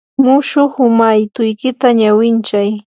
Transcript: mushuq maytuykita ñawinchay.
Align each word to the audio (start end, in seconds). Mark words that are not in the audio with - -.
mushuq 0.23 0.71
maytuykita 0.97 1.87
ñawinchay. 1.99 2.69